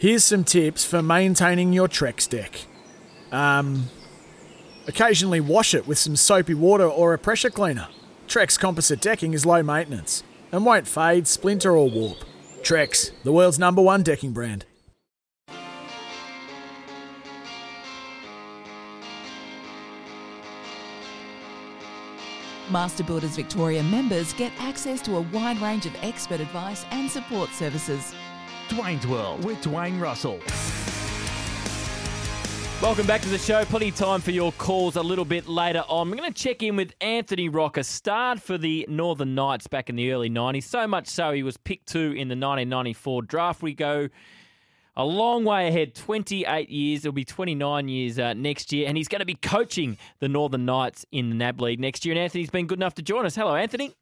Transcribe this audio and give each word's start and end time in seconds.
Here's 0.00 0.24
some 0.24 0.44
tips 0.44 0.82
for 0.82 1.02
maintaining 1.02 1.74
your 1.74 1.86
Trex 1.86 2.26
deck. 2.26 2.62
Um, 3.30 3.90
occasionally 4.86 5.40
wash 5.40 5.74
it 5.74 5.86
with 5.86 5.98
some 5.98 6.16
soapy 6.16 6.54
water 6.54 6.86
or 6.86 7.12
a 7.12 7.18
pressure 7.18 7.50
cleaner. 7.50 7.86
Trex 8.26 8.58
composite 8.58 9.02
decking 9.02 9.34
is 9.34 9.44
low 9.44 9.62
maintenance 9.62 10.22
and 10.52 10.64
won't 10.64 10.88
fade, 10.88 11.28
splinter, 11.28 11.76
or 11.76 11.90
warp. 11.90 12.16
Trex, 12.62 13.10
the 13.24 13.32
world's 13.32 13.58
number 13.58 13.82
one 13.82 14.02
decking 14.02 14.32
brand. 14.32 14.64
Master 22.70 23.04
Builders 23.04 23.36
Victoria 23.36 23.82
members 23.82 24.32
get 24.32 24.52
access 24.58 25.02
to 25.02 25.16
a 25.16 25.20
wide 25.20 25.60
range 25.60 25.84
of 25.84 25.94
expert 26.00 26.40
advice 26.40 26.86
and 26.90 27.10
support 27.10 27.50
services. 27.50 28.14
Dwayne's 28.70 29.04
World 29.04 29.44
with 29.44 29.60
Dwayne 29.62 30.00
Russell. 30.00 30.38
Welcome 32.80 33.04
back 33.04 33.20
to 33.22 33.28
the 33.28 33.36
show. 33.36 33.64
Plenty 33.64 33.88
of 33.88 33.96
time 33.96 34.20
for 34.20 34.30
your 34.30 34.52
calls 34.52 34.94
a 34.94 35.02
little 35.02 35.24
bit 35.24 35.48
later 35.48 35.82
on. 35.88 36.08
We're 36.08 36.16
going 36.16 36.32
to 36.32 36.42
check 36.42 36.62
in 36.62 36.76
with 36.76 36.94
Anthony 37.00 37.48
Rocca, 37.48 37.82
starred 37.82 38.40
for 38.40 38.56
the 38.56 38.86
Northern 38.88 39.34
Knights 39.34 39.66
back 39.66 39.90
in 39.90 39.96
the 39.96 40.12
early 40.12 40.30
90s. 40.30 40.62
So 40.62 40.86
much 40.86 41.08
so 41.08 41.32
he 41.32 41.42
was 41.42 41.56
picked 41.56 41.88
two 41.88 42.12
in 42.12 42.28
the 42.28 42.36
1994 42.36 43.22
draft. 43.22 43.60
We 43.60 43.74
go 43.74 44.08
a 44.96 45.04
long 45.04 45.44
way 45.44 45.66
ahead, 45.66 45.96
28 45.96 46.70
years. 46.70 47.04
It'll 47.04 47.12
be 47.12 47.24
29 47.24 47.88
years 47.88 48.20
uh, 48.20 48.34
next 48.34 48.72
year. 48.72 48.86
And 48.86 48.96
he's 48.96 49.08
going 49.08 49.18
to 49.18 49.26
be 49.26 49.34
coaching 49.34 49.98
the 50.20 50.28
Northern 50.28 50.64
Knights 50.64 51.04
in 51.10 51.28
the 51.28 51.34
NAB 51.34 51.60
League 51.60 51.80
next 51.80 52.04
year. 52.04 52.14
And 52.14 52.22
Anthony's 52.22 52.50
been 52.50 52.68
good 52.68 52.78
enough 52.78 52.94
to 52.94 53.02
join 53.02 53.26
us. 53.26 53.34
Hello, 53.34 53.56
Anthony. 53.56 53.96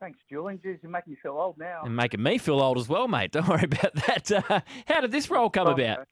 Thanks, 0.00 0.18
Julian. 0.30 0.58
Jeez, 0.58 0.78
you're 0.82 0.90
making 0.90 1.12
me 1.12 1.18
feel 1.22 1.32
old 1.32 1.58
now. 1.58 1.82
And 1.84 1.94
making 1.94 2.22
me 2.22 2.38
feel 2.38 2.60
old 2.60 2.78
as 2.78 2.88
well, 2.88 3.06
mate. 3.06 3.32
Don't 3.32 3.46
worry 3.46 3.64
about 3.64 3.94
that. 4.06 4.32
Uh, 4.32 4.60
how 4.86 5.00
did 5.02 5.12
this 5.12 5.30
role 5.30 5.50
come 5.50 5.68
Oh, 5.68 5.72
about? 5.72 6.08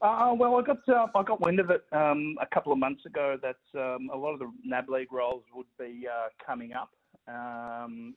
Uh, 0.00 0.34
well, 0.36 0.56
I 0.56 0.62
got 0.62 0.78
uh, 0.88 1.06
I 1.14 1.22
got 1.22 1.40
wind 1.40 1.60
of 1.60 1.70
it 1.70 1.84
um, 1.92 2.36
a 2.40 2.46
couple 2.52 2.72
of 2.72 2.78
months 2.80 3.06
ago 3.06 3.36
that 3.40 3.80
um, 3.80 4.10
a 4.12 4.16
lot 4.16 4.32
of 4.32 4.40
the 4.40 4.50
NAB 4.64 4.88
League 4.88 5.12
roles 5.12 5.44
would 5.54 5.66
be 5.78 6.08
uh, 6.12 6.26
coming 6.44 6.72
up, 6.72 6.90
um, 7.28 8.16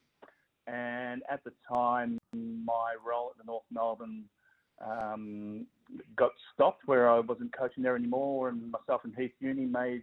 and 0.66 1.22
at 1.30 1.44
the 1.44 1.52
time, 1.72 2.18
my 2.34 2.96
role 3.06 3.30
at 3.30 3.38
the 3.38 3.44
North 3.46 3.62
Melbourne 3.70 4.24
um, 4.84 5.64
got 6.16 6.32
stopped, 6.52 6.82
where 6.86 7.08
I 7.08 7.20
wasn't 7.20 7.56
coaching 7.56 7.84
there 7.84 7.94
anymore, 7.94 8.48
and 8.48 8.68
myself 8.72 9.02
and 9.04 9.14
Heath 9.16 9.34
Younie 9.40 9.70
made 9.70 10.02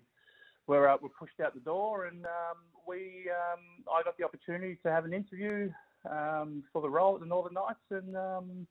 were 0.68 0.90
uh, 0.90 0.98
were 1.02 1.10
pushed 1.10 1.40
out 1.44 1.54
the 1.54 1.60
door, 1.60 2.06
and 2.06 2.26
um, 2.26 2.58
we 2.88 3.30
um, 3.30 3.60
I 3.94 4.04
got 4.04 4.18
the 4.18 4.24
opportunity 4.24 4.78
to 4.84 4.92
have 4.92 5.06
an 5.06 5.14
interview 5.14 5.72
um, 6.10 6.64
for 6.72 6.82
the 6.82 6.90
role 6.90 7.16
at 7.16 7.22
the 7.22 7.26
Northern 7.26 7.54
Knights, 7.54 7.80
and 7.92 8.16
um, 8.16 8.68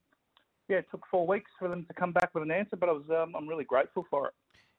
yeah, 0.69 0.79
it 0.79 0.87
took 0.91 1.03
four 1.11 1.27
weeks 1.27 1.51
for 1.59 1.69
them 1.69 1.85
to 1.87 1.95
come 1.95 2.13
back 2.13 2.35
with 2.35 2.43
an 2.43 2.51
answer, 2.51 2.77
but 2.77 2.89
I 2.89 2.93
was 2.93 3.05
um, 3.11 3.35
I'm 3.37 3.49
really 3.49 3.65
grateful 3.65 4.07
for 4.11 4.29
it. 4.29 4.35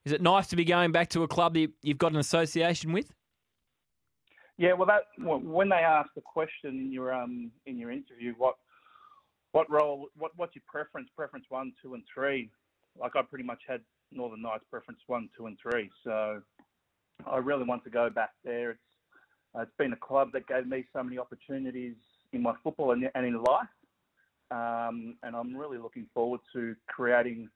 Is 0.05 0.11
it 0.11 0.21
nice 0.21 0.47
to 0.47 0.55
be 0.55 0.65
going 0.65 0.91
back 0.91 1.09
to 1.09 1.23
a 1.23 1.27
club 1.27 1.53
that 1.53 1.71
you've 1.81 1.97
got 1.97 2.11
an 2.11 2.17
association 2.17 2.91
with? 2.91 3.13
Yeah, 4.57 4.73
well, 4.73 4.87
that 4.87 5.03
when 5.17 5.69
they 5.69 5.77
asked 5.77 6.11
the 6.15 6.21
question 6.21 6.79
in 6.79 6.91
your 6.91 7.13
um 7.13 7.51
in 7.65 7.77
your 7.77 7.91
interview, 7.91 8.33
what 8.37 8.55
what 9.51 9.69
role, 9.69 10.07
what 10.17 10.31
what's 10.35 10.55
your 10.55 10.63
preference? 10.67 11.09
Preference 11.15 11.45
one, 11.49 11.73
two, 11.81 11.93
and 11.93 12.03
three. 12.13 12.49
Like 12.99 13.15
I 13.15 13.21
pretty 13.21 13.45
much 13.45 13.61
had 13.67 13.81
Northern 14.11 14.41
Knights 14.41 14.65
preference 14.69 14.99
one, 15.07 15.29
two, 15.35 15.47
and 15.47 15.57
three. 15.61 15.89
So 16.03 16.41
I 17.25 17.37
really 17.37 17.63
want 17.63 17.83
to 17.85 17.89
go 17.89 18.09
back 18.09 18.31
there. 18.43 18.71
It's 18.71 18.79
uh, 19.55 19.61
it's 19.61 19.71
been 19.77 19.93
a 19.93 19.97
club 19.97 20.31
that 20.33 20.47
gave 20.47 20.65
me 20.67 20.85
so 20.93 21.03
many 21.03 21.19
opportunities 21.19 21.95
in 22.31 22.41
my 22.41 22.55
football 22.63 22.91
and, 22.91 23.09
and 23.13 23.25
in 23.25 23.43
life, 23.43 23.67
um, 24.49 25.15
and 25.21 25.35
I'm 25.35 25.55
really 25.55 25.77
looking 25.77 26.07
forward 26.13 26.39
to 26.53 26.75
creating 26.87 27.49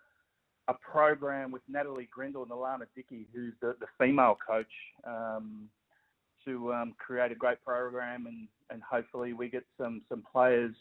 a 0.67 0.75
program 0.75 1.51
with 1.51 1.63
Natalie 1.67 2.07
Grindle 2.11 2.43
and 2.43 2.51
Alana 2.51 2.85
Dickey, 2.95 3.25
who's 3.33 3.53
the, 3.61 3.75
the 3.79 3.87
female 3.97 4.37
coach. 4.47 4.67
Um, 5.05 5.69
to 6.47 6.73
um, 6.73 6.95
create 6.97 7.31
a 7.31 7.35
great 7.35 7.63
program 7.63 8.25
and, 8.25 8.47
and 8.69 8.81
hopefully 8.81 9.33
we 9.33 9.49
get 9.49 9.65
some, 9.77 10.01
some 10.07 10.23
players 10.31 10.73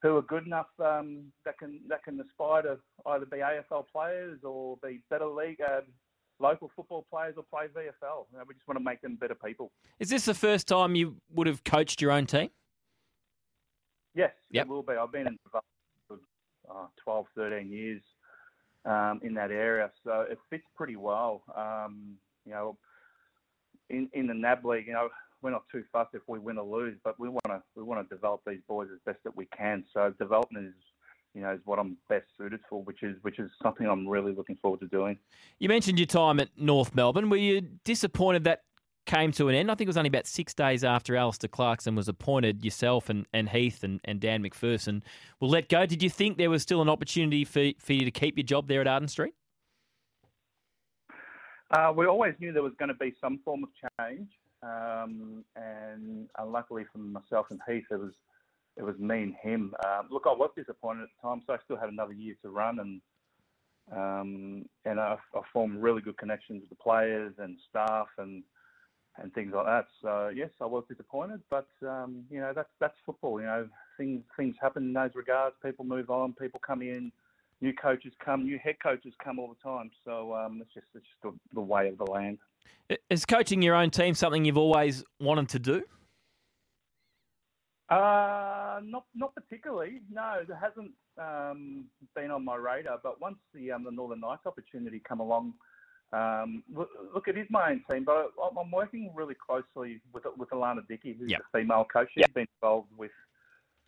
who 0.00 0.16
are 0.16 0.22
good 0.22 0.46
enough 0.46 0.68
um, 0.80 1.24
that 1.44 1.58
can 1.58 1.80
that 1.88 2.02
can 2.02 2.20
aspire 2.20 2.62
to 2.62 2.78
either 3.06 3.26
be 3.26 3.38
AFL 3.38 3.84
players 3.92 4.40
or 4.42 4.76
be 4.82 5.00
better 5.10 5.26
league 5.26 5.60
uh, 5.60 5.80
local 6.42 6.70
football 6.76 7.06
players 7.10 7.34
or 7.36 7.44
play 7.44 7.66
VFL. 7.68 8.26
You 8.32 8.38
know, 8.38 8.44
we 8.46 8.54
just 8.54 8.66
want 8.66 8.78
to 8.78 8.84
make 8.84 9.00
them 9.00 9.14
better 9.14 9.34
people. 9.36 9.70
Is 10.00 10.10
this 10.10 10.24
the 10.26 10.34
first 10.34 10.66
time 10.68 10.94
you 10.94 11.16
would 11.34 11.46
have 11.46 11.62
coached 11.64 12.02
your 12.02 12.10
own 12.10 12.26
team? 12.26 12.50
Yes, 14.14 14.32
Yep. 14.50 14.66
it 14.66 14.68
will 14.68 14.82
be. 14.82 14.92
I've 14.94 15.12
been 15.12 15.26
in 15.28 15.38
for 15.50 15.60
uh, 16.70 16.86
12, 17.02 17.26
13 17.34 17.70
years 17.70 18.02
um, 18.84 19.20
in 19.22 19.32
that 19.34 19.50
area, 19.50 19.90
so 20.04 20.26
it 20.28 20.38
fits 20.50 20.64
pretty 20.76 20.96
well. 20.96 21.42
Um, 21.56 22.16
you 22.44 22.52
know, 22.52 22.76
in 23.88 24.10
in 24.12 24.26
the 24.26 24.34
NAB 24.34 24.64
league, 24.64 24.86
you 24.86 24.92
know, 24.92 25.08
we're 25.40 25.50
not 25.50 25.62
too 25.72 25.84
fussed 25.92 26.10
if 26.14 26.22
we 26.26 26.38
win 26.38 26.58
or 26.58 26.64
lose, 26.64 26.98
but 27.04 27.18
we 27.18 27.28
want 27.28 27.46
to 27.46 27.62
we 27.74 27.82
want 27.82 28.06
to 28.06 28.14
develop 28.14 28.42
these 28.46 28.60
boys 28.68 28.88
as 28.92 28.98
best 29.06 29.22
that 29.24 29.34
we 29.36 29.46
can. 29.56 29.84
So 29.94 30.12
development 30.18 30.66
is, 30.66 30.74
you 31.34 31.42
know, 31.42 31.52
is 31.52 31.60
what 31.64 31.78
I'm 31.78 31.96
best 32.08 32.26
suited 32.36 32.60
for, 32.68 32.82
which 32.82 33.02
is 33.02 33.16
which 33.22 33.38
is 33.38 33.50
something 33.62 33.86
I'm 33.86 34.06
really 34.06 34.34
looking 34.34 34.56
forward 34.56 34.80
to 34.80 34.86
doing. 34.86 35.18
You 35.58 35.68
mentioned 35.68 35.98
your 35.98 36.06
time 36.06 36.40
at 36.40 36.48
North 36.56 36.94
Melbourne. 36.94 37.30
Were 37.30 37.36
you 37.36 37.62
disappointed 37.84 38.44
that 38.44 38.62
came 39.06 39.32
to 39.32 39.48
an 39.48 39.54
end? 39.54 39.70
I 39.70 39.74
think 39.74 39.86
it 39.86 39.88
was 39.88 39.96
only 39.96 40.08
about 40.08 40.26
six 40.26 40.54
days 40.54 40.84
after 40.84 41.16
Alistair 41.16 41.48
Clarkson 41.48 41.94
was 41.94 42.08
appointed, 42.08 42.64
yourself 42.64 43.08
and, 43.08 43.26
and 43.32 43.48
Heath 43.48 43.82
and, 43.82 44.00
and 44.04 44.20
Dan 44.20 44.42
McPherson 44.42 45.02
were 45.40 45.48
let 45.48 45.68
go. 45.68 45.86
Did 45.86 46.02
you 46.02 46.10
think 46.10 46.38
there 46.38 46.50
was 46.50 46.62
still 46.62 46.82
an 46.82 46.88
opportunity 46.88 47.44
for, 47.44 47.70
for 47.78 47.94
you 47.94 48.04
to 48.04 48.10
keep 48.10 48.36
your 48.36 48.44
job 48.44 48.68
there 48.68 48.80
at 48.80 48.86
Arden 48.86 49.08
Street? 49.08 49.34
Uh, 51.70 51.92
we 51.96 52.06
always 52.06 52.34
knew 52.38 52.52
there 52.52 52.62
was 52.62 52.74
going 52.78 52.90
to 52.90 52.94
be 52.94 53.14
some 53.18 53.40
form 53.44 53.64
of 53.64 53.70
change, 53.98 54.28
um, 54.62 55.42
and 55.56 56.28
unluckily 56.38 56.84
for 56.92 56.98
myself 56.98 57.46
and 57.50 57.60
Heath, 57.66 57.84
it 57.90 57.98
was 57.98 58.12
it 58.76 58.82
was 58.82 58.98
me 58.98 59.22
and 59.22 59.34
him. 59.42 59.74
Um, 59.84 60.08
look, 60.10 60.24
I 60.26 60.32
was 60.32 60.50
disappointed 60.56 61.02
at 61.02 61.08
the 61.20 61.28
time, 61.28 61.42
so 61.46 61.52
I 61.52 61.58
still 61.64 61.76
had 61.76 61.88
another 61.88 62.12
year 62.12 62.34
to 62.42 62.50
run, 62.50 62.78
and 62.78 63.00
um, 63.92 64.64
and 64.84 65.00
I, 65.00 65.16
I 65.34 65.40
formed 65.52 65.82
really 65.82 66.00
good 66.00 66.16
connections 66.16 66.62
with 66.62 66.70
the 66.70 66.82
players 66.82 67.34
and 67.38 67.56
staff 67.68 68.06
and 68.18 68.42
and 69.18 69.32
things 69.34 69.52
like 69.54 69.66
that. 69.66 69.86
So 70.00 70.32
yes, 70.34 70.50
I 70.60 70.66
was 70.66 70.84
disappointed, 70.88 71.40
but 71.50 71.68
um, 71.86 72.24
you 72.30 72.40
know 72.40 72.52
that's 72.54 72.70
that's 72.80 72.96
football. 73.04 73.40
You 73.40 73.46
know 73.46 73.68
things 73.98 74.22
things 74.36 74.56
happen 74.60 74.84
in 74.84 74.92
those 74.92 75.10
regards. 75.14 75.56
People 75.62 75.84
move 75.84 76.10
on. 76.10 76.32
People 76.32 76.60
come 76.66 76.82
in. 76.82 77.12
New 77.60 77.72
coaches 77.74 78.12
come. 78.24 78.44
New 78.44 78.58
head 78.58 78.76
coaches 78.82 79.12
come 79.22 79.38
all 79.38 79.48
the 79.48 79.68
time. 79.68 79.90
So 80.04 80.34
um, 80.34 80.60
it's 80.62 80.72
just 80.72 80.86
it's 80.94 81.04
just 81.04 81.22
the, 81.22 81.54
the 81.54 81.60
way 81.60 81.88
of 81.88 81.98
the 81.98 82.04
land. 82.04 82.38
Is 83.10 83.24
coaching 83.24 83.62
your 83.62 83.74
own 83.74 83.90
team 83.90 84.14
something 84.14 84.44
you've 84.44 84.58
always 84.58 85.04
wanted 85.20 85.48
to 85.50 85.58
do? 85.58 85.84
Uh, 87.92 88.80
not 88.84 89.04
not 89.14 89.34
particularly. 89.34 90.00
No, 90.10 90.36
it 90.40 90.48
hasn't 90.60 90.92
um, 91.18 91.84
been 92.16 92.30
on 92.30 92.44
my 92.44 92.56
radar. 92.56 92.98
But 93.02 93.20
once 93.20 93.36
the 93.54 93.70
um, 93.72 93.84
the 93.84 93.90
Northern 93.90 94.20
Knights 94.20 94.46
opportunity 94.46 95.00
come 95.06 95.20
along, 95.20 95.54
um, 96.12 96.62
look, 96.74 96.88
look, 97.14 97.28
it 97.28 97.36
is 97.36 97.46
my 97.50 97.70
own 97.70 97.82
team. 97.90 98.04
But 98.04 98.30
I- 98.42 98.60
I'm 98.60 98.70
working 98.70 99.12
really 99.14 99.34
closely 99.34 100.00
with 100.12 100.24
with 100.38 100.50
Alana 100.50 100.86
Dickey, 100.88 101.14
who's 101.18 101.30
Yep. 101.30 101.42
the 101.52 101.58
female 101.60 101.84
coach. 101.92 102.08
She's 102.14 102.26
been 102.34 102.46
involved 102.62 102.88
with 102.96 103.10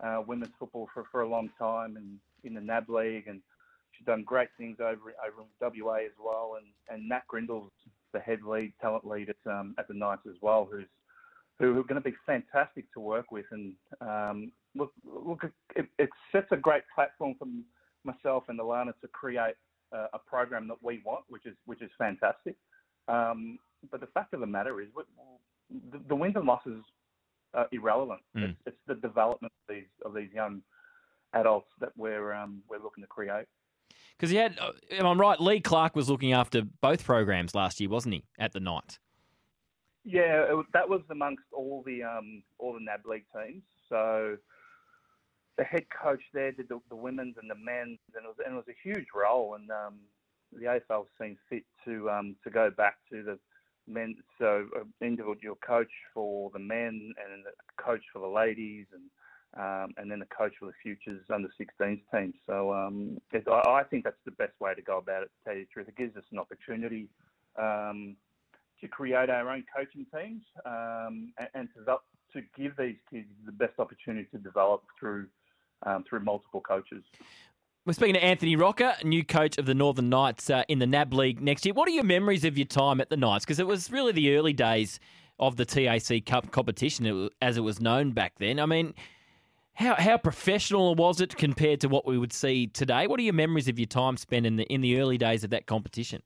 uh, 0.03 0.23
women's 0.27 0.53
football 0.59 0.89
for, 0.93 1.05
for 1.11 1.23
a 1.23 1.29
long 1.29 1.51
time, 1.59 1.97
and 1.97 2.19
in 2.43 2.53
the 2.55 2.61
NAB 2.61 2.91
league, 2.91 3.27
and 3.27 3.41
she's 3.93 4.05
done 4.07 4.23
great 4.23 4.49
things 4.59 4.77
over 4.81 5.15
over 5.27 5.43
in 5.43 5.83
WA 5.83 5.95
as 6.05 6.13
well. 6.23 6.59
And 6.59 6.67
and 6.91 7.09
Nat 7.09 7.23
Grindle's 7.29 7.71
the 8.13 8.21
head 8.21 8.43
lead, 8.43 8.73
talent 8.83 9.07
lead 9.07 9.31
at 9.31 9.51
um, 9.51 9.75
at 9.79 9.89
the 9.89 9.95
Knights 9.95 10.27
as 10.29 10.37
well, 10.43 10.69
who's 10.71 10.85
who 11.59 11.79
are 11.79 11.85
going 11.85 12.03
to 12.03 12.11
be 12.11 12.17
fantastic 12.27 12.93
to 12.93 13.01
work 13.01 13.31
with. 13.31 13.47
And 13.51 13.75
um, 14.01 14.53
look, 14.75 14.93
look, 15.05 15.45
it, 15.77 15.87
it 15.99 16.11
sets 16.33 16.49
a 16.51 16.57
great 16.57 16.83
platform 16.95 17.35
for 17.39 17.47
myself 18.05 18.45
and 18.49 18.59
Alana 18.59 18.93
to 19.01 19.09
create 19.09 19.55
a, 19.93 20.07
a 20.15 20.19
program 20.27 20.69
that 20.69 20.83
we 20.83 21.01
want, 21.05 21.25
which 21.29 21.47
is 21.47 21.55
which 21.67 21.83
is 21.83 21.91
fantastic. 21.99 22.57
Um, 23.09 23.59
but 23.91 24.01
the 24.01 24.09
fact 24.09 24.35
of 24.35 24.41
the 24.41 24.47
matter 24.47 24.81
is, 24.81 24.89
the, 25.93 26.01
the 26.09 26.17
wins 26.17 26.37
and 26.37 26.47
losses 26.47 26.83
are 27.53 27.69
irrelevant. 27.71 28.21
Mm. 28.37 28.51
It's, 28.51 28.59
it's 28.67 28.77
the 28.87 28.95
development 28.95 29.53
of 29.69 29.75
these 29.75 29.89
of 30.05 30.15
these 30.15 30.33
young 30.35 30.63
adults 31.35 31.69
that 31.81 31.93
we're 31.97 32.33
um, 32.33 32.63
we're 32.69 32.83
looking 32.83 33.05
to 33.05 33.09
create. 33.09 33.47
Because 34.19 34.31
he 34.31 34.37
had, 34.37 34.59
uh, 34.61 34.71
if 34.89 35.03
I'm 35.03 35.21
right, 35.21 35.41
Lee 35.41 35.61
Clark 35.61 35.97
was 35.97 36.09
looking 36.09 36.33
after 36.33 36.63
both 36.81 37.05
programs 37.05 37.55
last 37.55 37.81
year, 37.81 37.91
wasn't 37.91 38.15
he, 38.15 38.25
at 38.39 38.53
the 38.53 38.61
Knights? 38.61 38.99
Yeah, 40.05 40.45
it, 40.51 40.67
that 40.75 40.89
was 40.89 41.01
amongst 41.11 41.45
all 41.53 41.83
the 41.87 42.03
um, 42.03 42.43
all 42.59 42.75
the 42.75 42.81
NAB 42.81 43.07
league 43.07 43.25
teams. 43.35 43.63
So 43.89 44.37
the 45.57 45.65
head 45.65 45.87
coach 45.91 46.23
there 46.33 46.53
did 46.53 46.69
the, 46.69 46.81
the 46.91 46.97
women's 46.97 47.37
and 47.41 47.51
the 47.51 47.55
men's, 47.55 47.99
and 48.15 48.25
it 48.25 48.29
was 48.29 48.37
and 48.45 48.55
it 48.55 48.57
was 48.57 48.69
a 48.69 48.89
huge 48.89 49.07
role. 49.15 49.55
And 49.55 49.71
um, 49.71 49.95
the 50.53 50.67
AFL 50.67 51.07
seemed 51.21 51.39
fit 51.49 51.65
to 51.87 52.11
um, 52.11 52.37
to 52.45 52.51
go 52.51 52.71
back 52.71 52.97
to 53.11 53.23
the 53.23 53.39
men. 53.87 54.17
So 54.39 54.67
an 54.75 54.93
individual 55.01 55.59
coach 55.67 55.91
for 56.13 56.51
the 56.53 56.59
men 56.59 57.15
and 57.25 57.45
a 57.47 57.83
coach 57.83 58.03
for 58.13 58.19
the 58.19 58.29
ladies, 58.29 58.87
and 58.93 59.03
um, 59.57 59.95
and 59.97 60.11
then 60.11 60.21
a 60.21 60.35
coach 60.35 60.53
for 60.59 60.67
the 60.67 60.73
futures 60.83 61.23
under 61.33 61.49
16s 61.49 62.03
team. 62.13 62.35
So 62.47 62.75
um, 62.75 63.19
it, 63.33 63.45
I, 63.49 63.81
I 63.81 63.85
think 63.85 64.05
that's 64.05 64.17
the 64.25 64.33
best 64.33 64.53
way 64.61 64.75
to 64.75 64.83
go 64.83 64.99
about 64.99 65.23
it. 65.23 65.31
To 65.31 65.45
tell 65.45 65.55
you 65.57 65.65
the 65.65 65.73
truth, 65.73 65.89
it 65.89 65.97
gives 65.97 66.17
us 66.17 66.25
an 66.33 66.39
opportunity. 66.39 67.09
Um, 67.57 68.17
to 68.85 68.89
create 68.89 69.31
our 69.31 69.49
own 69.49 69.65
coaching 69.75 70.05
teams 70.15 70.43
um, 70.67 71.33
and, 71.39 71.49
and 71.55 71.69
to, 71.75 71.97
to 72.35 72.47
give 72.55 72.77
these 72.77 72.97
kids 73.11 73.29
the 73.47 73.53
best 73.53 73.73
opportunity 73.79 74.29
to 74.31 74.39
develop 74.39 74.83
through 75.01 75.27
um, 75.85 76.05
through 76.09 76.21
multiple 76.21 76.61
coaches. 76.61 77.03
We're 77.87 77.95
speaking 77.95 78.15
to 78.15 78.25
Anthony 78.25 78.57
Rocca, 78.57 78.97
new 79.05 79.25
coach 79.25 79.59
of 79.59 79.67
the 79.67 79.75
Northern 79.75 80.09
Knights 80.09 80.49
uh, 80.49 80.65
in 80.69 80.79
the 80.79 80.87
NAB 80.87 81.13
League 81.13 81.43
next 81.43 81.67
year. 81.67 81.75
What 81.75 81.89
are 81.89 81.93
your 81.93 82.05
memories 82.05 82.45
of 82.45 82.57
your 82.57 82.67
time 82.67 83.01
at 83.01 83.11
the 83.11 83.17
Knights? 83.17 83.45
Because 83.45 83.59
it 83.59 83.67
was 83.67 83.91
really 83.91 84.13
the 84.13 84.37
early 84.37 84.55
days 84.55 85.01
of 85.39 85.57
the 85.57 85.67
TAC 85.67 86.25
Cup 86.25 86.51
competition, 86.51 87.29
as 87.43 87.57
it 87.57 87.61
was 87.61 87.81
known 87.81 88.13
back 88.13 88.35
then. 88.39 88.61
I 88.61 88.67
mean, 88.67 88.95
how 89.75 89.95
how 89.97 90.19
professional 90.19 90.95
was 90.95 91.21
it 91.21 91.37
compared 91.37 91.81
to 91.81 91.89
what 91.89 92.07
we 92.07 92.19
would 92.19 92.33
see 92.33 92.67
today? 92.67 93.07
What 93.07 93.19
are 93.19 93.23
your 93.23 93.35
memories 93.35 93.69
of 93.69 93.79
your 93.79 93.87
time 93.87 94.17
spent 94.19 94.47
in 94.47 94.57
the 94.57 94.65
in 94.65 94.83
the 94.83 95.01
early 95.01 95.19
days 95.19 95.45
of 95.45 95.51
that 95.51 95.67
competition? 95.67 96.23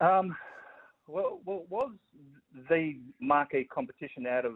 Um, 0.00 0.36
well, 1.12 1.40
well, 1.44 1.64
was 1.68 1.92
the 2.68 2.98
marquee 3.20 3.64
competition 3.72 4.26
out 4.26 4.44
of, 4.46 4.54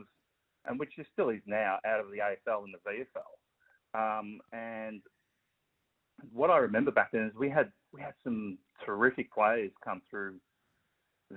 and 0.65 0.79
which 0.79 0.93
it 0.97 1.07
still 1.13 1.29
is 1.29 1.43
now, 1.47 1.79
out 1.87 2.01
of 2.01 2.07
the 2.11 2.19
AFL 2.19 2.65
and 2.65 2.75
the 2.75 2.91
VFL. 2.91 4.21
Um, 4.21 4.41
and 4.53 5.03
what 6.33 6.51
I 6.51 6.59
remember 6.59 6.91
back 6.91 7.13
then 7.13 7.25
is 7.25 7.35
we 7.39 7.51
had 7.51 7.71
we 7.93 8.01
had 8.01 8.15
some 8.25 8.59
terrific 8.85 9.33
players 9.33 9.71
come 9.85 10.01
through 10.11 10.37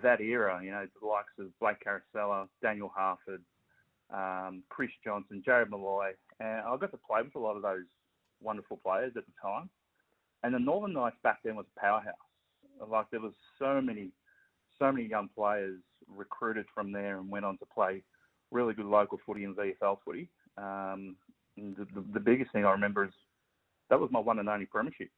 that 0.02 0.22
era. 0.22 0.62
You 0.64 0.72
know, 0.72 0.88
the 1.00 1.08
likes 1.08 1.34
of 1.38 1.48
Blake 1.60 1.84
Caracella, 1.86 2.48
Daniel 2.62 2.92
Harford, 2.96 3.44
um, 4.14 4.64
Chris 4.70 4.90
Johnson, 5.04 5.44
Jarrod 5.46 5.70
Molloy, 5.70 6.12
and 6.40 6.62
I 6.62 6.78
got 6.78 6.92
to 6.92 6.98
play 6.98 7.22
with 7.22 7.36
a 7.36 7.40
lot 7.40 7.58
of 7.58 7.62
those 7.62 7.86
wonderful 8.42 8.78
players 8.78 9.14
at 9.18 9.26
the 9.26 9.34
time. 9.42 9.70
And 10.44 10.54
the 10.54 10.60
Northern 10.60 10.94
Knights 10.94 11.18
back 11.24 11.40
then 11.44 11.58
was 11.58 11.66
a 11.76 11.80
powerhouse. 11.80 12.16
Like 12.88 13.08
there 13.12 13.20
was 13.20 13.34
so 13.58 13.82
many 13.82 14.12
so 14.80 14.92
many 14.92 15.08
young 15.08 15.30
players 15.36 15.80
recruited 16.08 16.66
from 16.74 16.92
there 16.92 17.18
and 17.20 17.30
went 17.30 17.46
on 17.46 17.58
to 17.60 17.66
play 17.66 18.04
really 18.52 18.74
good 18.74 18.86
local 18.86 19.20
footy 19.26 19.44
and 19.44 19.56
VFL 19.56 19.98
footy. 20.04 20.30
Um, 20.58 21.16
the, 21.56 21.86
the, 21.94 22.04
the, 22.14 22.20
biggest 22.20 22.52
thing 22.52 22.66
I 22.66 22.72
remember 22.72 23.06
is 23.06 23.12
that 23.90 24.00
was 24.00 24.10
my 24.12 24.20
one 24.20 24.40
and 24.40 24.50
only 24.50 24.66
premiership 24.66 25.10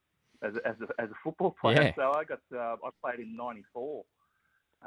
as 0.42 0.54
a, 0.54 0.68
as 0.68 0.74
a, 0.80 1.02
as 1.02 1.10
a 1.10 1.14
football 1.22 1.54
player. 1.60 1.82
Yeah. 1.82 1.94
So 1.94 2.12
I 2.12 2.24
got 2.24 2.40
uh, 2.54 2.76
I 2.84 2.90
played 3.02 3.20
in 3.20 3.36
'94. 3.36 4.04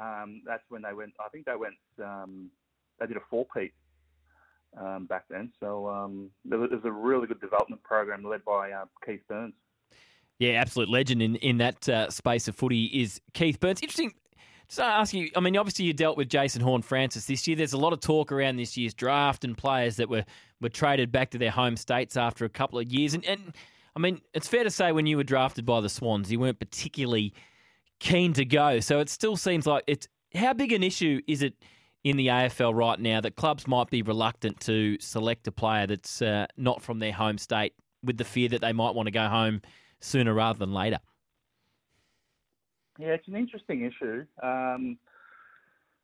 Um, 0.00 0.42
that's 0.46 0.62
when 0.68 0.82
they 0.82 0.92
went. 0.92 1.12
I 1.24 1.28
think 1.30 1.46
they 1.46 1.56
went. 1.56 1.74
Um, 2.02 2.50
they 3.00 3.06
did 3.06 3.16
a 3.16 3.22
four-peat 3.30 3.72
um, 4.78 5.06
back 5.06 5.24
then. 5.28 5.52
So 5.60 5.88
um, 5.88 6.30
there 6.44 6.58
was 6.58 6.70
a 6.84 6.92
really 6.92 7.26
good 7.26 7.40
development 7.40 7.82
program 7.82 8.22
led 8.24 8.44
by 8.44 8.72
uh, 8.72 8.84
Keith 9.04 9.22
Burns. 9.28 9.54
Yeah, 10.38 10.52
absolute 10.52 10.90
legend 10.90 11.22
in 11.22 11.36
in 11.36 11.58
that 11.58 11.88
uh, 11.88 12.10
space 12.10 12.48
of 12.48 12.54
footy 12.54 12.84
is 12.86 13.20
Keith 13.32 13.58
Burns. 13.58 13.80
Interesting 13.82 14.12
just 14.68 14.80
ask 14.80 15.14
you, 15.14 15.30
I 15.36 15.40
mean, 15.40 15.56
obviously 15.56 15.84
you 15.84 15.92
dealt 15.92 16.16
with 16.16 16.28
Jason 16.28 16.60
Horne-Francis 16.62 17.26
this 17.26 17.46
year. 17.46 17.56
There's 17.56 17.72
a 17.72 17.78
lot 17.78 17.92
of 17.92 18.00
talk 18.00 18.32
around 18.32 18.56
this 18.56 18.76
year's 18.76 18.94
draft 18.94 19.44
and 19.44 19.56
players 19.56 19.96
that 19.96 20.08
were, 20.08 20.24
were 20.60 20.68
traded 20.68 21.12
back 21.12 21.30
to 21.30 21.38
their 21.38 21.50
home 21.50 21.76
states 21.76 22.16
after 22.16 22.44
a 22.44 22.48
couple 22.48 22.78
of 22.78 22.86
years. 22.86 23.14
And, 23.14 23.24
and 23.24 23.54
I 23.94 24.00
mean, 24.00 24.20
it's 24.34 24.48
fair 24.48 24.64
to 24.64 24.70
say 24.70 24.92
when 24.92 25.06
you 25.06 25.16
were 25.16 25.24
drafted 25.24 25.64
by 25.64 25.80
the 25.80 25.88
Swans, 25.88 26.30
you 26.30 26.40
weren't 26.40 26.58
particularly 26.58 27.32
keen 28.00 28.32
to 28.34 28.44
go. 28.44 28.80
So 28.80 29.00
it 29.00 29.08
still 29.08 29.36
seems 29.36 29.66
like 29.66 29.84
it's 29.86 30.08
how 30.34 30.52
big 30.52 30.72
an 30.72 30.82
issue 30.82 31.20
is 31.26 31.42
it 31.42 31.54
in 32.04 32.16
the 32.16 32.28
AFL 32.28 32.74
right 32.74 33.00
now 33.00 33.20
that 33.20 33.36
clubs 33.36 33.66
might 33.66 33.90
be 33.90 34.02
reluctant 34.02 34.60
to 34.60 34.96
select 35.00 35.46
a 35.48 35.52
player 35.52 35.86
that's 35.86 36.22
uh, 36.22 36.46
not 36.56 36.82
from 36.82 36.98
their 36.98 37.12
home 37.12 37.38
state 37.38 37.72
with 38.02 38.16
the 38.16 38.24
fear 38.24 38.48
that 38.48 38.60
they 38.60 38.72
might 38.72 38.94
want 38.94 39.06
to 39.06 39.10
go 39.10 39.26
home 39.26 39.60
sooner 40.00 40.32
rather 40.32 40.58
than 40.58 40.72
later? 40.72 40.98
Yeah, 42.98 43.08
it's 43.08 43.28
an 43.28 43.36
interesting 43.36 43.84
issue. 43.84 44.24
Um, 44.42 44.98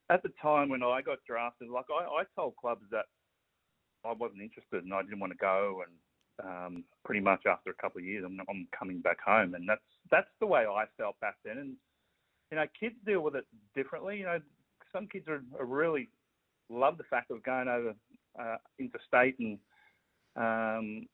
at 0.09 0.21
the 0.21 0.29
time 0.41 0.69
when 0.69 0.83
I 0.83 1.01
got 1.01 1.19
drafted, 1.27 1.69
like 1.69 1.85
I, 1.89 2.03
I 2.03 2.23
told 2.35 2.55
clubs 2.57 2.83
that 2.91 3.05
I 4.05 4.13
wasn't 4.13 4.41
interested 4.41 4.83
and 4.83 4.93
I 4.93 5.01
didn't 5.01 5.19
want 5.19 5.31
to 5.31 5.37
go, 5.37 5.83
and 5.87 6.47
um, 6.47 6.83
pretty 7.05 7.21
much 7.21 7.43
after 7.47 7.71
a 7.71 7.81
couple 7.81 7.99
of 7.99 8.05
years, 8.05 8.23
I'm, 8.25 8.39
I'm 8.49 8.67
coming 8.77 8.99
back 8.99 9.17
home, 9.25 9.55
and 9.55 9.67
that's 9.67 9.81
that's 10.11 10.27
the 10.39 10.47
way 10.47 10.65
I 10.65 10.85
felt 10.97 11.19
back 11.19 11.35
then. 11.43 11.57
And 11.57 11.75
you 12.51 12.57
know, 12.57 12.65
kids 12.79 12.95
deal 13.05 13.21
with 13.21 13.35
it 13.35 13.45
differently. 13.75 14.17
You 14.17 14.25
know, 14.25 14.39
some 14.91 15.07
kids 15.07 15.27
are, 15.27 15.41
are 15.59 15.65
really 15.65 16.09
love 16.69 16.97
the 16.97 17.03
fact 17.03 17.31
of 17.31 17.43
going 17.43 17.67
over 17.67 17.93
uh, 18.39 18.57
interstate 18.79 19.37
and 19.39 19.57
um, 20.35 21.07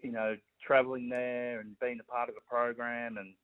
you 0.00 0.12
know 0.12 0.36
traveling 0.64 1.08
there 1.08 1.60
and 1.60 1.78
being 1.80 1.98
a 2.00 2.12
part 2.12 2.28
of 2.28 2.34
the 2.34 2.40
program 2.48 3.18
and 3.18 3.34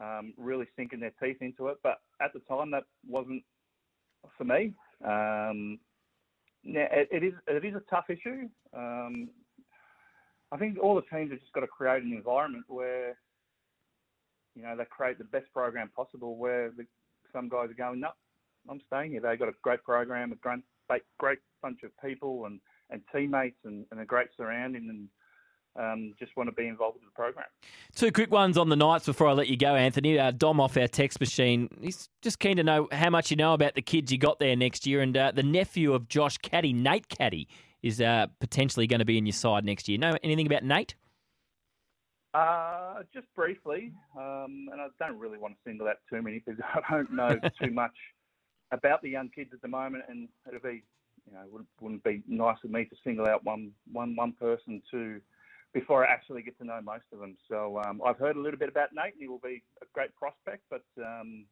um, 0.00 0.34
really 0.36 0.66
sinking 0.76 1.00
their 1.00 1.12
teeth 1.22 1.38
into 1.40 1.68
it. 1.68 1.78
But 1.82 1.98
at 2.20 2.32
the 2.32 2.40
time, 2.40 2.70
that 2.70 2.84
wasn't 3.06 3.42
for 4.36 4.44
me. 4.44 4.74
Um, 5.04 5.78
now, 6.64 6.86
it, 6.92 7.08
it 7.10 7.24
is 7.24 7.34
it 7.48 7.64
is 7.64 7.74
a 7.74 7.82
tough 7.90 8.08
issue. 8.08 8.48
Um, 8.76 9.28
I 10.52 10.56
think 10.58 10.78
all 10.80 10.94
the 10.94 11.16
teams 11.16 11.30
have 11.30 11.40
just 11.40 11.52
got 11.52 11.60
to 11.60 11.66
create 11.66 12.02
an 12.02 12.12
environment 12.12 12.64
where 12.68 13.16
you 14.54 14.62
know 14.62 14.76
they 14.76 14.84
create 14.84 15.18
the 15.18 15.24
best 15.24 15.46
program 15.52 15.90
possible. 15.94 16.36
Where 16.36 16.70
the, 16.70 16.86
some 17.32 17.48
guys 17.48 17.70
are 17.70 17.74
going, 17.74 18.00
no, 18.00 18.10
I'm 18.68 18.80
staying 18.86 19.12
here. 19.12 19.20
They've 19.20 19.38
got 19.38 19.48
a 19.48 19.54
great 19.62 19.82
program, 19.82 20.32
a 20.32 20.36
great 20.36 20.60
great 21.18 21.38
bunch 21.62 21.80
of 21.84 21.90
people 22.04 22.46
and, 22.46 22.60
and 22.90 23.00
teammates, 23.14 23.58
and, 23.64 23.86
and 23.90 24.00
a 24.00 24.04
great 24.04 24.28
surrounding 24.36 24.88
and 24.88 25.08
um, 25.76 26.14
just 26.18 26.36
want 26.36 26.48
to 26.48 26.52
be 26.52 26.66
involved 26.66 26.96
with 26.96 27.04
the 27.04 27.14
program. 27.14 27.46
Two 27.94 28.12
quick 28.12 28.30
ones 28.30 28.58
on 28.58 28.68
the 28.68 28.76
Knights 28.76 29.06
before 29.06 29.28
I 29.28 29.32
let 29.32 29.48
you 29.48 29.56
go, 29.56 29.74
Anthony. 29.74 30.18
Uh, 30.18 30.30
Dom 30.30 30.60
off 30.60 30.76
our 30.76 30.88
text 30.88 31.20
machine. 31.20 31.68
He's 31.80 32.08
just 32.20 32.38
keen 32.38 32.56
to 32.56 32.62
know 32.62 32.88
how 32.92 33.10
much 33.10 33.30
you 33.30 33.36
know 33.36 33.54
about 33.54 33.74
the 33.74 33.82
kids 33.82 34.12
you 34.12 34.18
got 34.18 34.38
there 34.38 34.56
next 34.56 34.86
year. 34.86 35.00
And 35.00 35.16
uh, 35.16 35.32
the 35.32 35.42
nephew 35.42 35.94
of 35.94 36.08
Josh 36.08 36.38
Caddy, 36.38 36.72
Nate 36.72 37.08
Caddy, 37.08 37.48
is 37.82 38.00
uh, 38.00 38.26
potentially 38.40 38.86
going 38.86 39.00
to 39.00 39.04
be 39.04 39.18
in 39.18 39.26
your 39.26 39.32
side 39.32 39.64
next 39.64 39.88
year. 39.88 39.98
Know 39.98 40.16
anything 40.22 40.46
about 40.46 40.64
Nate? 40.64 40.94
Uh, 42.34 43.02
just 43.12 43.26
briefly, 43.34 43.92
um, 44.16 44.68
and 44.72 44.80
I 44.80 44.86
don't 44.98 45.18
really 45.18 45.36
want 45.36 45.54
to 45.54 45.60
single 45.66 45.86
out 45.86 45.96
too 46.08 46.22
many 46.22 46.42
because 46.44 46.60
I 46.74 46.80
don't 46.90 47.12
know 47.12 47.38
too 47.62 47.70
much 47.70 47.92
about 48.70 49.02
the 49.02 49.10
young 49.10 49.28
kids 49.28 49.50
at 49.52 49.60
the 49.60 49.68
moment, 49.68 50.04
and 50.08 50.28
it'd 50.48 50.62
be, 50.62 50.82
you 51.26 51.34
know, 51.34 51.42
wouldn't, 51.50 51.68
wouldn't 51.80 52.04
be 52.04 52.22
nice 52.26 52.56
of 52.64 52.70
me 52.70 52.86
to 52.86 52.96
single 53.04 53.26
out 53.26 53.44
one, 53.44 53.72
one, 53.92 54.16
one 54.16 54.32
person 54.32 54.80
to 54.90 55.20
before 55.72 56.06
I 56.06 56.12
actually 56.12 56.42
get 56.42 56.58
to 56.58 56.64
know 56.64 56.80
most 56.82 57.04
of 57.12 57.18
them. 57.18 57.36
So 57.48 57.80
um, 57.84 58.00
I've 58.04 58.18
heard 58.18 58.36
a 58.36 58.40
little 58.40 58.58
bit 58.58 58.68
about 58.68 58.90
Nate, 58.94 59.14
and 59.14 59.20
he 59.20 59.28
will 59.28 59.40
be 59.42 59.62
a 59.80 59.86
great 59.92 60.14
prospect, 60.16 60.62
but 60.70 60.84
um, 60.98 61.46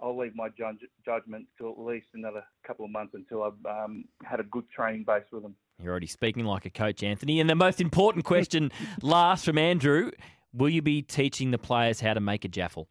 I'll 0.00 0.16
leave 0.16 0.34
my 0.34 0.48
judge, 0.48 0.78
judgment 1.04 1.46
till 1.58 1.70
at 1.70 1.78
least 1.78 2.06
another 2.14 2.42
couple 2.66 2.84
of 2.84 2.90
months 2.90 3.14
until 3.14 3.42
I've 3.42 3.66
um, 3.66 4.04
had 4.24 4.40
a 4.40 4.44
good 4.44 4.68
training 4.70 5.04
base 5.04 5.24
with 5.30 5.44
him. 5.44 5.54
You're 5.82 5.90
already 5.90 6.06
speaking 6.06 6.44
like 6.44 6.64
a 6.64 6.70
coach, 6.70 7.02
Anthony. 7.02 7.40
And 7.40 7.48
the 7.48 7.54
most 7.54 7.80
important 7.80 8.24
question 8.24 8.72
last 9.02 9.44
from 9.44 9.58
Andrew 9.58 10.10
Will 10.52 10.68
you 10.68 10.82
be 10.82 11.00
teaching 11.00 11.52
the 11.52 11.58
players 11.58 12.00
how 12.00 12.12
to 12.14 12.20
make 12.20 12.44
a 12.44 12.48
jaffle? 12.48 12.88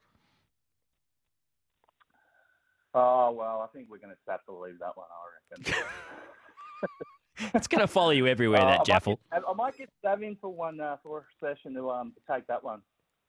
Oh, 2.93 3.31
well, 3.31 3.61
I 3.61 3.67
think 3.75 3.89
we're 3.89 3.97
going 3.97 4.13
to 4.13 4.31
have 4.31 4.45
to 4.45 4.53
leave 4.53 4.79
that 4.79 4.95
one, 4.95 5.07
I 5.11 5.67
reckon. 5.67 5.83
it's 7.53 7.67
going 7.67 7.81
to 7.81 7.87
follow 7.87 8.11
you 8.11 8.27
everywhere, 8.27 8.61
that 8.61 8.81
uh, 8.81 8.83
jaffle. 8.83 9.19
I 9.31 9.35
might 9.35 9.41
get, 9.41 9.49
I 9.49 9.53
might 9.53 9.77
get 9.77 9.89
Sav 10.01 10.23
in 10.23 10.35
for 10.39 10.53
one 10.53 10.79
uh, 10.79 10.97
for 11.03 11.19
a 11.19 11.45
session 11.45 11.73
to 11.75 11.89
um 11.89 12.13
take 12.29 12.47
that 12.47 12.63
one. 12.63 12.81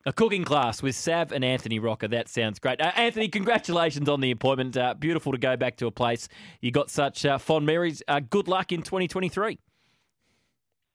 A 0.06 0.12
cooking 0.14 0.44
class 0.44 0.82
with 0.82 0.94
Sav 0.94 1.30
and 1.30 1.44
Anthony 1.44 1.78
Rocca. 1.78 2.08
That 2.08 2.28
sounds 2.28 2.58
great. 2.58 2.80
Uh, 2.80 2.90
Anthony, 2.96 3.28
congratulations 3.28 4.08
on 4.08 4.20
the 4.20 4.30
appointment. 4.30 4.76
Uh, 4.76 4.94
beautiful 4.94 5.32
to 5.32 5.38
go 5.38 5.56
back 5.56 5.76
to 5.76 5.86
a 5.86 5.90
place 5.90 6.26
you 6.62 6.70
got 6.70 6.88
such 6.88 7.26
uh, 7.26 7.36
fond 7.36 7.66
memories. 7.66 8.02
Uh, 8.08 8.20
good 8.20 8.48
luck 8.48 8.72
in 8.72 8.82
2023. 8.82 9.58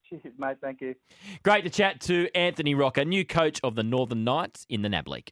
Cheers, 0.10 0.22
mate. 0.38 0.58
Thank 0.62 0.82
you. 0.82 0.96
Great 1.44 1.64
to 1.66 1.70
chat 1.70 2.00
to 2.02 2.30
Anthony 2.36 2.74
Rocca, 2.74 3.06
new 3.06 3.26
coach 3.26 3.60
of 3.64 3.76
the 3.76 3.84
Northern 3.84 4.24
Knights 4.24 4.66
in 4.70 4.82
the 4.82 4.90
NAB 4.90 5.08
League. 5.08 5.32